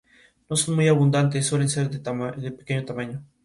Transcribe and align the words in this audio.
No 0.49 0.55
son 0.55 0.73
muy 0.77 0.87
abundantes 0.87 1.45
y 1.45 1.47
suelen 1.47 1.69
ser 1.69 1.87
de 1.91 2.51
pequeño 2.51 2.85
tamaño. 2.85 3.23